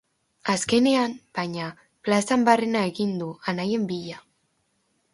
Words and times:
Azkenean, 0.53 1.13
baina, 1.41 1.69
plazan 2.09 2.49
barrena 2.49 2.85
egin 2.93 3.15
du, 3.23 3.31
anaien 3.55 3.89
bila. 3.95 4.27